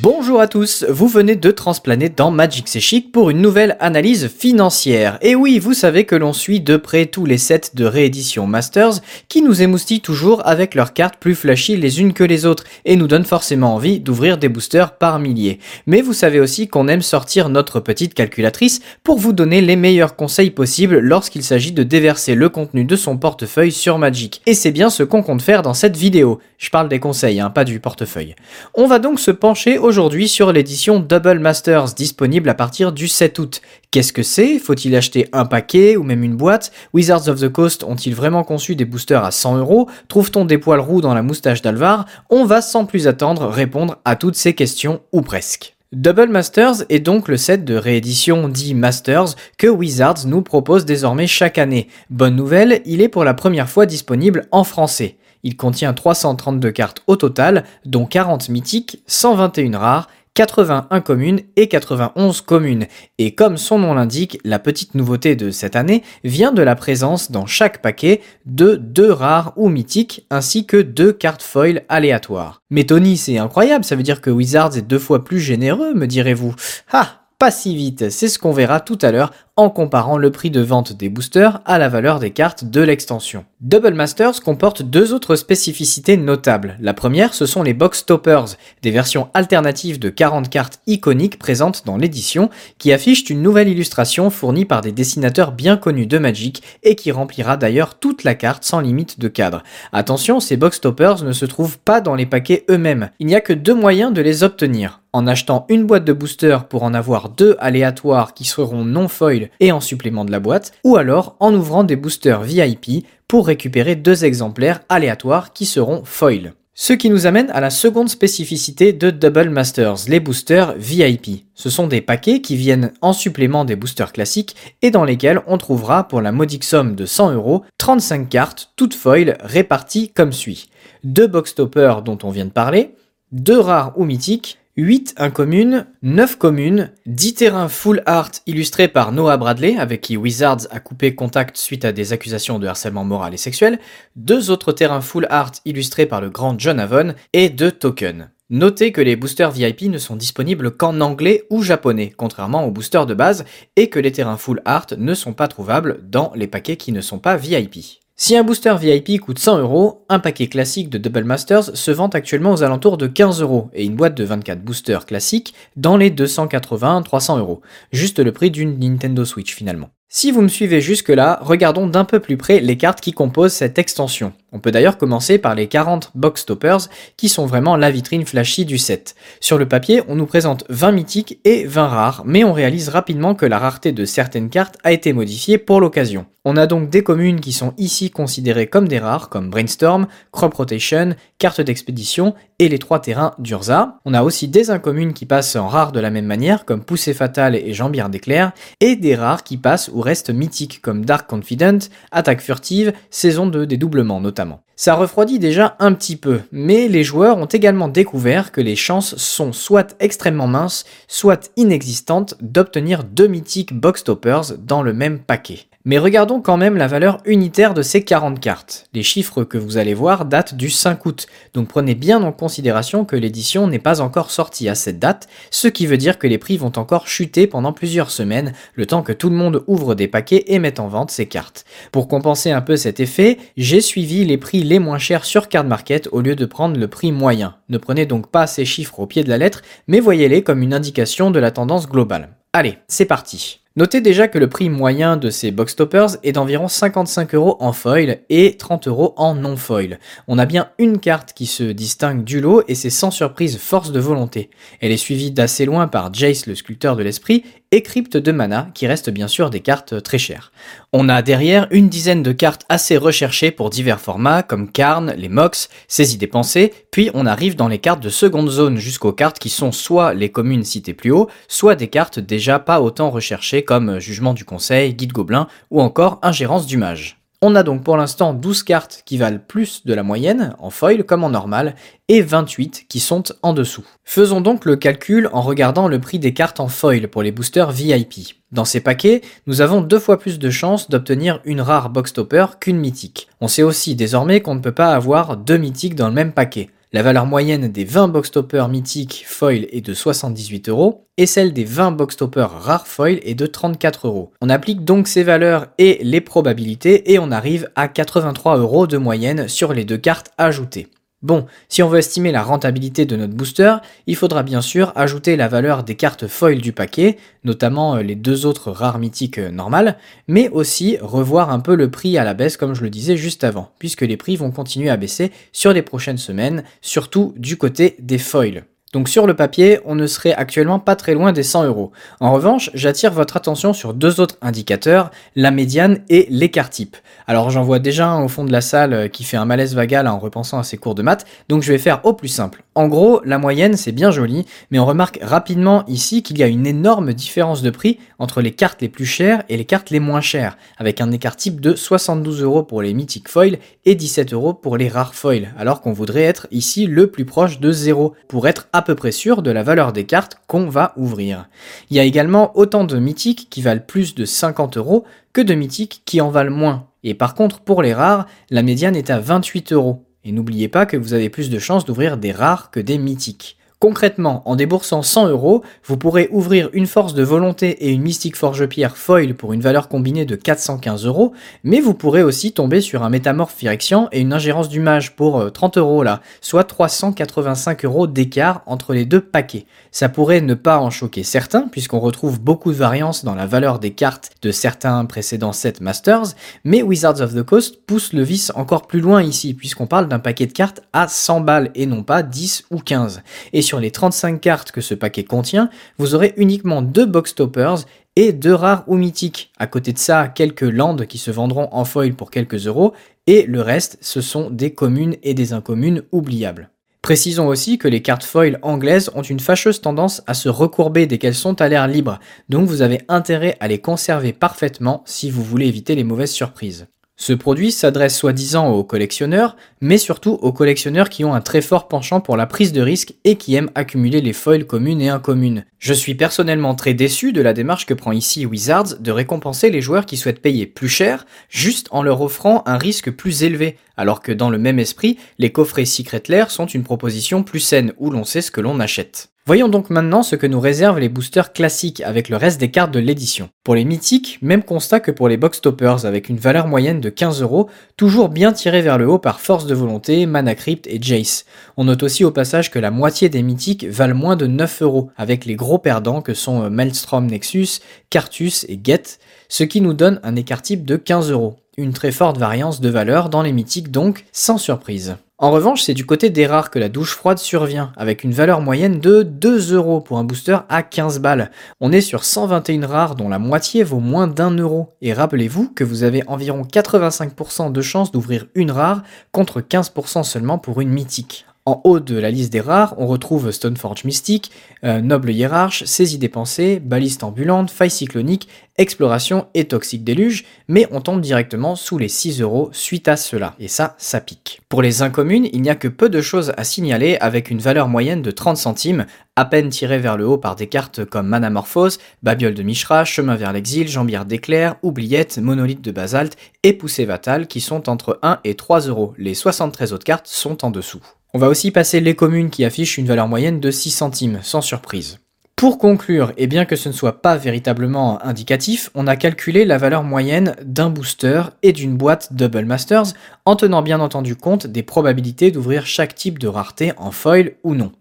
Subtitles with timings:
[0.00, 4.28] Bonjour à tous, vous venez de transplaner dans Magic C'est Chic pour une nouvelle analyse
[4.28, 5.18] financière.
[5.22, 9.00] Et oui, vous savez que l'on suit de près tous les sets de réédition Masters
[9.28, 12.94] qui nous émoustillent toujours avec leurs cartes plus flashy les unes que les autres et
[12.94, 15.58] nous donnent forcément envie d'ouvrir des boosters par milliers.
[15.88, 20.14] Mais vous savez aussi qu'on aime sortir notre petite calculatrice pour vous donner les meilleurs
[20.14, 24.42] conseils possibles lorsqu'il s'agit de déverser le contenu de son portefeuille sur Magic.
[24.46, 26.38] Et c'est bien ce qu'on compte faire dans cette vidéo.
[26.56, 28.36] Je parle des conseils, hein, pas du portefeuille.
[28.74, 33.38] On va donc se pencher aujourd'hui sur l'édition Double Masters disponible à partir du 7
[33.38, 33.62] août.
[33.90, 34.58] Qu'est-ce que c'est?
[34.58, 36.72] Faut-il acheter un paquet ou même une boîte?
[36.92, 39.88] Wizards of the Coast ont-ils vraiment conçu des boosters à 100 euros?
[40.08, 42.04] Trouve-t-on des poils roux dans la moustache d'Alvar?
[42.28, 45.74] On va sans plus attendre répondre à toutes ces questions ou presque.
[45.92, 51.26] Double Masters est donc le set de réédition dit Masters que Wizards nous propose désormais
[51.26, 51.88] chaque année.
[52.10, 55.16] Bonne nouvelle, il est pour la première fois disponible en français.
[55.42, 60.08] Il contient 332 cartes au total, dont 40 mythiques, 121 rares,
[60.38, 62.86] 81 communes et 91 communes.
[63.18, 67.32] Et comme son nom l'indique, la petite nouveauté de cette année vient de la présence
[67.32, 72.62] dans chaque paquet de deux rares ou mythiques ainsi que deux cartes foil aléatoires.
[72.70, 76.06] Mais Tony, c'est incroyable, ça veut dire que Wizards est deux fois plus généreux, me
[76.06, 76.54] direz-vous.
[76.92, 80.50] Ah, pas si vite, c'est ce qu'on verra tout à l'heure en comparant le prix
[80.50, 83.44] de vente des boosters à la valeur des cartes de l'extension.
[83.60, 86.76] Double Masters comporte deux autres spécificités notables.
[86.80, 91.84] La première, ce sont les box toppers, des versions alternatives de 40 cartes iconiques présentes
[91.86, 96.62] dans l'édition, qui affichent une nouvelle illustration fournie par des dessinateurs bien connus de Magic
[96.82, 99.62] et qui remplira d'ailleurs toute la carte sans limite de cadre.
[99.92, 103.10] Attention, ces box toppers ne se trouvent pas dans les paquets eux-mêmes.
[103.20, 106.68] Il n'y a que deux moyens de les obtenir en achetant une boîte de boosters
[106.68, 110.72] pour en avoir deux aléatoires qui seront non foil et en supplément de la boîte,
[110.84, 116.54] ou alors en ouvrant des boosters VIP pour récupérer deux exemplaires aléatoires qui seront foil.
[116.72, 121.44] Ce qui nous amène à la seconde spécificité de Double Masters, les boosters VIP.
[121.56, 125.58] Ce sont des paquets qui viennent en supplément des boosters classiques et dans lesquels on
[125.58, 130.70] trouvera pour la modique somme de 100 euros 35 cartes toutes foil réparties comme suit.
[131.02, 132.94] Deux box toppers dont on vient de parler,
[133.32, 139.36] deux rares ou mythiques, 8 incommunes, 9 communes, 10 terrains full art illustrés par Noah
[139.36, 143.38] Bradley, avec qui Wizards a coupé contact suite à des accusations de harcèlement moral et
[143.38, 143.80] sexuel,
[144.14, 148.28] deux autres terrains full art illustrés par le grand John Avon, et deux tokens.
[148.50, 153.06] Notez que les boosters VIP ne sont disponibles qu'en anglais ou japonais, contrairement aux boosters
[153.06, 156.76] de base, et que les terrains full art ne sont pas trouvables dans les paquets
[156.76, 157.98] qui ne sont pas VIP.
[158.20, 162.08] Si un booster VIP coûte 100 euros, un paquet classique de Double Masters se vend
[162.08, 166.10] actuellement aux alentours de 15 euros et une boîte de 24 boosters classiques dans les
[166.10, 167.60] 280-300 euros.
[167.92, 169.90] Juste le prix d'une Nintendo Switch finalement.
[170.08, 173.78] Si vous me suivez jusque-là, regardons d'un peu plus près les cartes qui composent cette
[173.78, 174.32] extension.
[174.50, 176.88] On peut d'ailleurs commencer par les 40 box toppers
[177.18, 179.14] qui sont vraiment la vitrine flashy du set.
[179.40, 183.34] Sur le papier, on nous présente 20 mythiques et 20 rares, mais on réalise rapidement
[183.34, 186.24] que la rareté de certaines cartes a été modifiée pour l'occasion.
[186.46, 190.54] On a donc des communes qui sont ici considérées comme des rares, comme Brainstorm, Crop
[190.54, 193.98] Rotation, Carte d'expédition et les trois terrains d'Urza.
[194.06, 197.12] On a aussi des incommunes qui passent en rares de la même manière, comme Poussée
[197.12, 201.80] Fatale et Jambière d'éclair, et des rares qui passent ou restent mythiques, comme Dark Confident,
[202.12, 204.37] Attaque Furtive, Saison de dédoublement notamment.
[204.80, 209.16] Ça refroidit déjà un petit peu, mais les joueurs ont également découvert que les chances
[209.16, 215.67] sont soit extrêmement minces, soit inexistantes d'obtenir deux mythiques box toppers dans le même paquet.
[215.84, 218.86] Mais regardons quand même la valeur unitaire de ces 40 cartes.
[218.94, 223.04] Les chiffres que vous allez voir datent du 5 août, donc prenez bien en considération
[223.04, 226.36] que l'édition n'est pas encore sortie à cette date, ce qui veut dire que les
[226.36, 230.08] prix vont encore chuter pendant plusieurs semaines, le temps que tout le monde ouvre des
[230.08, 231.64] paquets et mette en vente ces cartes.
[231.92, 235.64] Pour compenser un peu cet effet, j'ai suivi les prix les moins chers sur Card
[235.64, 237.54] Market au lieu de prendre le prix moyen.
[237.68, 240.74] Ne prenez donc pas ces chiffres au pied de la lettre, mais voyez-les comme une
[240.74, 242.30] indication de la tendance globale.
[242.52, 243.60] Allez, c'est parti.
[243.78, 247.72] Notez déjà que le prix moyen de ces box toppers est d'environ 55 euros en
[247.72, 250.00] foil et 30 euros en non foil.
[250.26, 253.92] On a bien une carte qui se distingue du lot et c'est sans surprise force
[253.92, 254.50] de volonté.
[254.80, 258.68] Elle est suivie d'assez loin par Jace le sculpteur de l'esprit et Crypte de mana
[258.74, 260.52] qui restent bien sûr des cartes très chères.
[260.92, 265.28] On a derrière une dizaine de cartes assez recherchées pour divers formats comme Karn, les
[265.28, 269.38] Mox, Saisie des pensées, puis on arrive dans les cartes de seconde zone jusqu'aux cartes
[269.38, 273.64] qui sont soit les communes citées plus haut, soit des cartes déjà pas autant recherchées
[273.68, 277.18] comme Jugement du Conseil, Guide Gobelin ou encore Ingérence du Mage.
[277.42, 281.04] On a donc pour l'instant 12 cartes qui valent plus de la moyenne, en foil
[281.04, 281.74] comme en normal,
[282.08, 283.84] et 28 qui sont en dessous.
[284.04, 287.70] Faisons donc le calcul en regardant le prix des cartes en foil pour les boosters
[287.70, 288.38] VIP.
[288.52, 292.46] Dans ces paquets, nous avons deux fois plus de chances d'obtenir une rare box topper
[292.58, 293.28] qu'une mythique.
[293.42, 296.70] On sait aussi désormais qu'on ne peut pas avoir deux mythiques dans le même paquet.
[296.90, 301.52] La valeur moyenne des 20 box toppers mythiques foil est de 78 euros et celle
[301.52, 304.32] des 20 box toppers rares foil est de 34 euros.
[304.40, 308.96] On applique donc ces valeurs et les probabilités et on arrive à 83 euros de
[308.96, 310.88] moyenne sur les deux cartes ajoutées.
[311.20, 313.74] Bon, si on veut estimer la rentabilité de notre booster,
[314.06, 318.14] il faudra bien sûr ajouter la valeur des cartes foil du paquet, notamment euh, les
[318.14, 319.98] deux autres rares mythiques euh, normales,
[320.28, 323.42] mais aussi revoir un peu le prix à la baisse comme je le disais juste
[323.42, 327.96] avant, puisque les prix vont continuer à baisser sur les prochaines semaines, surtout du côté
[327.98, 328.62] des foils.
[328.94, 331.92] Donc sur le papier, on ne serait actuellement pas très loin des 100 euros.
[332.20, 336.96] En revanche, j'attire votre attention sur deux autres indicateurs, la médiane et l'écart type.
[337.26, 339.74] Alors j'en vois déjà un au fond de la salle euh, qui fait un malaise
[339.74, 342.62] vagal en repensant à ses cours de maths, donc je vais faire au plus simple.
[342.74, 346.46] En gros, la moyenne c'est bien joli, mais on remarque rapidement ici qu'il y a
[346.46, 350.00] une énorme différence de prix entre les cartes les plus chères et les cartes les
[350.00, 354.32] moins chères, avec un écart type de 72 euros pour les mythiques foils et 17
[354.32, 358.14] euros pour les rares foils, alors qu'on voudrait être ici le plus proche de zéro,
[358.28, 361.48] pour être à peu près sûr de la valeur des cartes qu'on va ouvrir.
[361.90, 365.54] Il y a également autant de mythiques qui valent plus de 50 euros que de
[365.54, 366.86] mythiques qui en valent moins.
[367.02, 370.04] Et par contre, pour les rares, la médiane est à 28 euros.
[370.24, 373.57] Et n'oubliez pas que vous avez plus de chances d'ouvrir des rares que des mythiques.
[373.80, 378.34] Concrètement, en déboursant 100 euros, vous pourrez ouvrir une force de volonté et une mystique
[378.34, 381.32] forge-pierre foil pour une valeur combinée de 415 euros,
[381.62, 385.52] mais vous pourrez aussi tomber sur un métamorphe Phyrexian et une ingérence du mage pour
[385.52, 389.64] 30 euh, euros là, soit 385 euros d'écart entre les deux paquets.
[389.92, 393.78] Ça pourrait ne pas en choquer certains, puisqu'on retrouve beaucoup de variances dans la valeur
[393.78, 396.34] des cartes de certains précédents sets Masters,
[396.64, 400.18] mais Wizards of the Coast pousse le vice encore plus loin ici, puisqu'on parle d'un
[400.18, 403.22] paquet de cartes à 100 balles et non pas 10 ou 15.
[403.52, 405.68] Et sur les 35 cartes que ce paquet contient,
[405.98, 407.84] vous aurez uniquement deux box toppers
[408.16, 409.52] et deux rares ou mythiques.
[409.58, 412.94] À côté de ça, quelques landes qui se vendront en foil pour quelques euros,
[413.26, 416.70] et le reste, ce sont des communes et des incommunes oubliables.
[417.02, 421.18] Précisons aussi que les cartes foil anglaises ont une fâcheuse tendance à se recourber dès
[421.18, 422.18] qu'elles sont à l'air libre,
[422.48, 426.86] donc vous avez intérêt à les conserver parfaitement si vous voulez éviter les mauvaises surprises.
[427.20, 431.88] Ce produit s'adresse soi-disant aux collectionneurs, mais surtout aux collectionneurs qui ont un très fort
[431.88, 435.64] penchant pour la prise de risque et qui aiment accumuler les foils communes et incommunes.
[435.80, 439.80] Je suis personnellement très déçu de la démarche que prend ici Wizards de récompenser les
[439.80, 444.22] joueurs qui souhaitent payer plus cher juste en leur offrant un risque plus élevé, alors
[444.22, 448.12] que dans le même esprit, les coffrets Secret Lair sont une proposition plus saine où
[448.12, 449.30] l'on sait ce que l'on achète.
[449.48, 452.90] Voyons donc maintenant ce que nous réservent les boosters classiques avec le reste des cartes
[452.90, 453.48] de l'édition.
[453.64, 457.08] Pour les mythiques, même constat que pour les box toppers avec une valeur moyenne de
[457.08, 460.98] 15 euros, toujours bien tiré vers le haut par Force de Volonté, Mana Crypt et
[461.00, 461.46] Jace.
[461.78, 465.10] On note aussi au passage que la moitié des mythiques valent moins de 9 euros,
[465.16, 467.80] avec les gros perdants que sont euh, Maelstrom Nexus,
[468.10, 469.18] Cartus et Get,
[469.48, 471.56] ce qui nous donne un écart type de 15 euros.
[471.78, 475.16] Une très forte variance de valeur dans les mythiques donc, sans surprise.
[475.40, 478.60] En revanche, c'est du côté des rares que la douche froide survient, avec une valeur
[478.60, 481.52] moyenne de 2 euros pour un booster à 15 balles.
[481.78, 484.96] On est sur 121 rares dont la moitié vaut moins d'un euro.
[485.00, 490.58] Et rappelez-vous que vous avez environ 85% de chances d'ouvrir une rare contre 15% seulement
[490.58, 491.46] pour une mythique.
[491.68, 494.52] En haut de la liste des rares, on retrouve Stoneforge Mystique,
[494.84, 498.48] euh, Noble Hiérarche, Saisie des Pensées, Baliste Ambulante, Faille Cyclonique,
[498.78, 503.54] Exploration et Toxique Déluge, mais on tombe directement sous les 6 euros suite à cela,
[503.58, 504.62] et ça, ça pique.
[504.70, 507.88] Pour les incommunes, il n'y a que peu de choses à signaler avec une valeur
[507.88, 509.04] moyenne de 30 centimes,
[509.36, 513.36] à peine tirée vers le haut par des cartes comme Manamorphose, Babiole de Mishra, Chemin
[513.36, 518.38] vers l'exil, Jambière d'éclair, Oubliette, Monolithe de basalte et Poussée Vatale qui sont entre 1
[518.44, 519.12] et 3 euros.
[519.18, 521.02] Les 73 autres cartes sont en dessous.
[521.34, 524.62] On va aussi passer les communes qui affichent une valeur moyenne de 6 centimes, sans
[524.62, 525.18] surprise.
[525.56, 529.76] Pour conclure, et bien que ce ne soit pas véritablement indicatif, on a calculé la
[529.76, 533.12] valeur moyenne d'un booster et d'une boîte Double Masters
[533.44, 537.74] en tenant bien entendu compte des probabilités d'ouvrir chaque type de rareté en foil ou
[537.74, 537.92] non.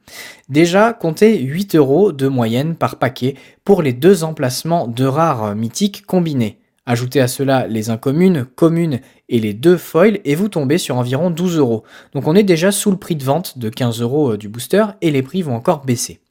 [0.48, 6.06] Déjà, comptez 8 euros de moyenne par paquet pour les deux emplacements de rares mythiques
[6.06, 6.60] combinés.
[6.90, 11.30] Ajoutez à cela les incommunes, communes et les deux foils et vous tombez sur environ
[11.30, 11.84] 12 euros.
[12.14, 14.86] Donc on est déjà sous le prix de vente de 15 euros euh, du booster
[15.02, 16.22] et les prix vont encore baisser.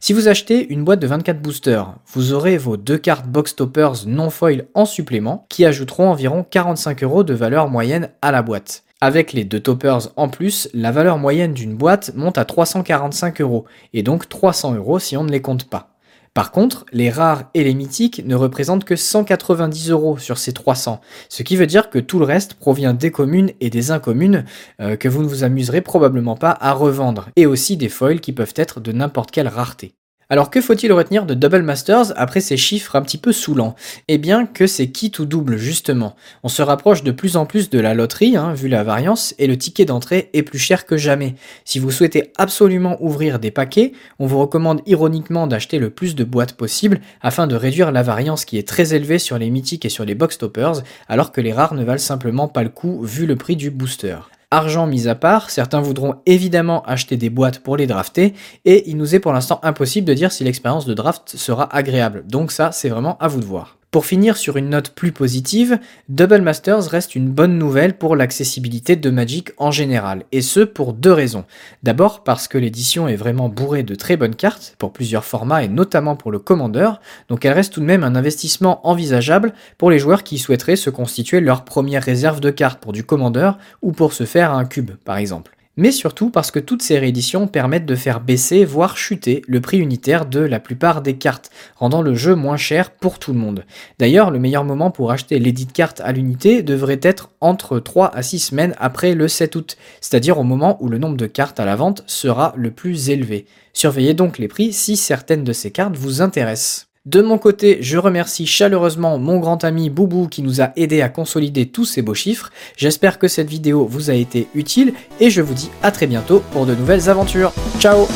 [0.00, 4.06] Si vous achetez une boîte de 24 boosters, vous aurez vos deux cartes box toppers
[4.06, 8.84] non foil en supplément qui ajouteront environ 45 euros de valeur moyenne à la boîte.
[9.02, 13.66] Avec les deux toppers en plus, la valeur moyenne d'une boîte monte à 345 euros
[13.92, 15.97] et donc 300 euros si on ne les compte pas.
[16.34, 21.00] Par contre, les rares et les mythiques ne représentent que 190 euros sur ces 300,
[21.28, 24.44] ce qui veut dire que tout le reste provient des communes et des incommunes
[24.80, 28.32] euh, que vous ne vous amuserez probablement pas à revendre, et aussi des foils qui
[28.32, 29.97] peuvent être de n'importe quelle rareté.
[30.30, 33.74] Alors que faut-il retenir de Double Masters après ces chiffres un petit peu saoulants?
[34.08, 36.16] Eh bien que c'est kit ou double justement?
[36.42, 39.46] On se rapproche de plus en plus de la loterie, hein, vu la variance, et
[39.46, 41.34] le ticket d'entrée est plus cher que jamais.
[41.64, 46.24] Si vous souhaitez absolument ouvrir des paquets, on vous recommande ironiquement d'acheter le plus de
[46.24, 49.88] boîtes possible afin de réduire la variance qui est très élevée sur les mythiques et
[49.88, 53.24] sur les box toppers, alors que les rares ne valent simplement pas le coup vu
[53.24, 54.18] le prix du booster.
[54.50, 58.32] Argent mis à part, certains voudront évidemment acheter des boîtes pour les drafter,
[58.64, 62.24] et il nous est pour l'instant impossible de dire si l'expérience de draft sera agréable.
[62.26, 63.77] Donc ça, c'est vraiment à vous de voir.
[63.90, 65.78] Pour finir sur une note plus positive,
[66.10, 70.92] Double Masters reste une bonne nouvelle pour l'accessibilité de Magic en général, et ce pour
[70.92, 71.46] deux raisons.
[71.82, 75.68] D'abord parce que l'édition est vraiment bourrée de très bonnes cartes, pour plusieurs formats et
[75.68, 76.90] notamment pour le Commander,
[77.30, 80.90] donc elle reste tout de même un investissement envisageable pour les joueurs qui souhaiteraient se
[80.90, 84.90] constituer leur première réserve de cartes pour du Commander ou pour se faire un cube
[85.06, 89.42] par exemple mais surtout parce que toutes ces rééditions permettent de faire baisser, voire chuter,
[89.46, 93.32] le prix unitaire de la plupart des cartes, rendant le jeu moins cher pour tout
[93.32, 93.64] le monde.
[94.00, 98.08] D'ailleurs, le meilleur moment pour acheter l'édit de cartes à l'unité devrait être entre 3
[98.12, 101.60] à 6 semaines après le 7 août, c'est-à-dire au moment où le nombre de cartes
[101.60, 103.46] à la vente sera le plus élevé.
[103.72, 106.87] Surveillez donc les prix si certaines de ces cartes vous intéressent.
[107.08, 111.08] De mon côté, je remercie chaleureusement mon grand ami Boubou qui nous a aidé à
[111.08, 112.50] consolider tous ces beaux chiffres.
[112.76, 116.42] J'espère que cette vidéo vous a été utile et je vous dis à très bientôt
[116.52, 117.54] pour de nouvelles aventures.
[117.80, 118.06] Ciao